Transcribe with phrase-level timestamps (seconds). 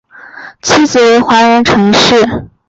[0.63, 2.49] 妻子为华人陈氏。